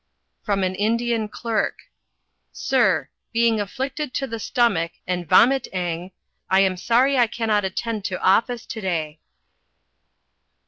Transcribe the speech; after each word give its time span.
From 0.41 0.63
an 0.63 0.73
Indian 0.73 1.27
clerk: 1.27 1.83
"Sir. 2.51 3.09
Being 3.31 3.61
afflicted 3.61 4.15
to 4.15 4.25
the 4.25 4.39
stomach 4.39 4.93
and 5.05 5.29
vomiteng 5.29 6.09
I 6.49 6.61
am 6.61 6.75
sorry 6.75 7.19
I 7.19 7.27
cannot 7.27 7.65
attend 7.65 8.03
to 8.05 8.19
office 8.19 8.65
today." 8.65 9.19